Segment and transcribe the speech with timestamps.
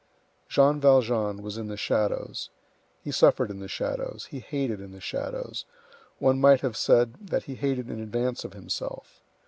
[0.49, 2.49] Jean Valjean was in the shadows;
[3.03, 5.63] he suffered in the shadows; he hated in the shadows;
[6.17, 9.21] one might have said that he hated in advance of himself.